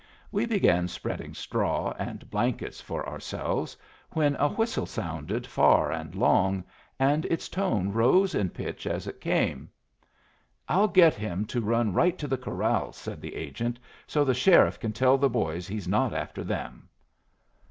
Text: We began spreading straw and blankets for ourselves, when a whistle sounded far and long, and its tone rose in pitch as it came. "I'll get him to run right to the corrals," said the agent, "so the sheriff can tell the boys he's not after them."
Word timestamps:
We 0.31 0.47
began 0.47 0.87
spreading 0.87 1.35
straw 1.35 1.93
and 1.99 2.27
blankets 2.31 2.81
for 2.81 3.07
ourselves, 3.07 3.77
when 4.13 4.35
a 4.37 4.49
whistle 4.49 4.87
sounded 4.87 5.45
far 5.45 5.91
and 5.91 6.15
long, 6.15 6.63
and 6.97 7.23
its 7.25 7.47
tone 7.47 7.93
rose 7.93 8.33
in 8.33 8.49
pitch 8.49 8.87
as 8.87 9.05
it 9.05 9.21
came. 9.21 9.69
"I'll 10.67 10.87
get 10.87 11.13
him 11.13 11.45
to 11.45 11.61
run 11.61 11.93
right 11.93 12.17
to 12.17 12.27
the 12.27 12.35
corrals," 12.35 12.97
said 12.97 13.21
the 13.21 13.35
agent, 13.35 13.77
"so 14.07 14.25
the 14.25 14.33
sheriff 14.33 14.79
can 14.79 14.91
tell 14.91 15.19
the 15.19 15.29
boys 15.29 15.67
he's 15.67 15.87
not 15.87 16.15
after 16.15 16.43
them." 16.43 16.89